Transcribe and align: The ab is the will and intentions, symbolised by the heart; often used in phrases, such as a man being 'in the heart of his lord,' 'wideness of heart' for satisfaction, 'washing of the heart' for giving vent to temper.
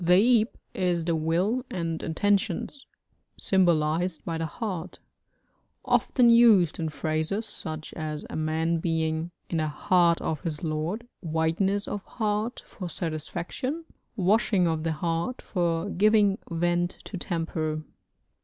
The 0.03 0.41
ab 0.41 0.49
is 0.73 1.05
the 1.05 1.15
will 1.15 1.63
and 1.69 2.01
intentions, 2.01 2.87
symbolised 3.37 4.25
by 4.25 4.39
the 4.39 4.47
heart; 4.47 4.97
often 5.85 6.31
used 6.31 6.79
in 6.79 6.89
phrases, 6.89 7.45
such 7.45 7.93
as 7.93 8.25
a 8.27 8.35
man 8.35 8.79
being 8.79 9.29
'in 9.51 9.57
the 9.57 9.67
heart 9.67 10.19
of 10.19 10.41
his 10.41 10.63
lord,' 10.63 11.07
'wideness 11.21 11.87
of 11.87 12.03
heart' 12.03 12.63
for 12.65 12.89
satisfaction, 12.89 13.85
'washing 14.15 14.65
of 14.65 14.81
the 14.81 14.93
heart' 14.93 15.39
for 15.43 15.87
giving 15.91 16.39
vent 16.49 16.97
to 17.03 17.15
temper. 17.19 17.83